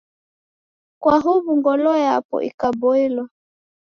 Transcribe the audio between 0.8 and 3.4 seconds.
Kwa huw'u ngolo yapo ikaboilwa.